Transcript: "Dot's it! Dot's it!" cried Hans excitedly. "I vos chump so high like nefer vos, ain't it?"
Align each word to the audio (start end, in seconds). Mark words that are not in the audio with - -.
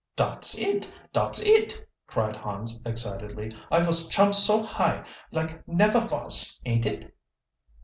"Dot's 0.15 0.57
it! 0.57 0.89
Dot's 1.13 1.39
it!" 1.43 1.87
cried 2.07 2.35
Hans 2.35 2.79
excitedly. 2.87 3.51
"I 3.69 3.81
vos 3.81 4.07
chump 4.07 4.33
so 4.33 4.63
high 4.63 5.03
like 5.31 5.61
nefer 5.67 5.99
vos, 5.99 6.59
ain't 6.65 6.87
it?" 6.87 7.15